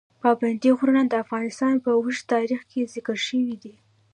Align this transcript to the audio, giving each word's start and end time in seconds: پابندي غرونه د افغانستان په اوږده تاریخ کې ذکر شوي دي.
پابندي 0.21 0.69
غرونه 0.77 1.01
د 1.07 1.13
افغانستان 1.23 1.73
په 1.83 1.89
اوږده 1.97 2.27
تاریخ 2.33 2.61
کې 2.71 2.89
ذکر 2.93 3.17
شوي 3.27 3.55
دي. 3.63 3.75